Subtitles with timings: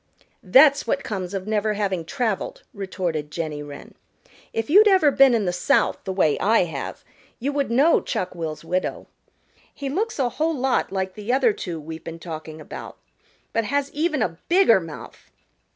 [0.41, 3.93] "That's what comes of never having traveled," retorted Jenny Wren.
[4.51, 7.03] "If you'd ever been in the South the way I have
[7.37, 9.05] you would know Chuck will's widow.
[9.71, 12.97] He looks a whole lot like the other two we've been talking about,
[13.53, 15.29] but has even a bigger mouth.